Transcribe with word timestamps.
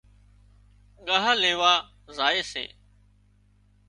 ڳاه 1.05 1.27
ليوا 1.41 1.73
زائي 2.17 2.41
سي 2.51 2.65